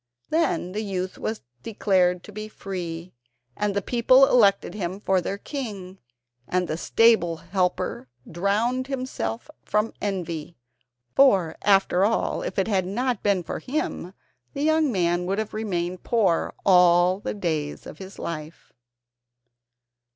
Then 0.31 0.71
the 0.71 0.81
youth 0.81 1.19
was 1.19 1.43
declared 1.61 2.23
to 2.23 2.31
be 2.31 2.47
free, 2.47 3.13
and 3.55 3.75
the 3.75 3.83
people 3.83 4.25
elected 4.25 4.73
him 4.73 4.99
for 4.99 5.21
their 5.21 5.37
king; 5.37 5.99
and 6.47 6.67
the 6.67 6.75
stable 6.75 7.37
helper 7.37 8.07
drowned 8.27 8.87
himself 8.87 9.47
from 9.63 9.93
envy, 10.01 10.57
for, 11.15 11.55
after 11.61 12.03
all, 12.03 12.41
if 12.41 12.57
it 12.57 12.67
had 12.67 12.87
not 12.87 13.21
been 13.21 13.43
for 13.43 13.59
him 13.59 14.15
the 14.55 14.63
young 14.63 14.91
man 14.91 15.27
would 15.27 15.37
have 15.37 15.53
remained 15.53 16.01
poor 16.01 16.51
all 16.65 17.19
the 17.19 17.35
days 17.35 17.85
of 17.85 17.99
his 17.99 18.17
life. 18.17 18.73